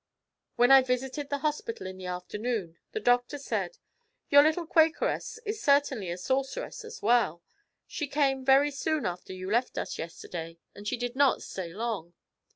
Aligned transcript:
When 0.55 0.71
I 0.71 0.81
visited 0.81 1.29
the 1.29 1.37
hospital 1.45 1.85
in 1.85 1.99
the 1.99 2.07
afternoon, 2.07 2.79
the 2.91 2.99
doctor 2.99 3.37
said: 3.37 3.77
'Your 4.31 4.41
little 4.41 4.65
Quakeress 4.65 5.37
is 5.45 5.61
certainly 5.61 6.09
a 6.09 6.17
sorceress 6.17 6.83
as 6.83 7.03
well. 7.03 7.43
She 7.85 8.07
came 8.07 8.43
very 8.43 8.71
soon 8.71 9.05
after 9.05 9.31
you 9.31 9.51
left 9.51 9.77
us 9.77 9.99
yesterday, 9.99 10.57
and 10.73 10.87
she 10.87 10.97
did 10.97 11.15
not 11.15 11.43
stay 11.43 11.71
long. 11.71 12.15